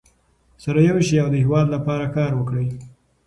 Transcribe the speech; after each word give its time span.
سره 0.63 0.79
یو 0.89 0.97
شئ 1.07 1.17
او 1.23 1.29
د 1.31 1.35
هېواد 1.43 1.67
لپاره 1.75 2.05
کار 2.15 2.31
وکړئ. 2.35 2.67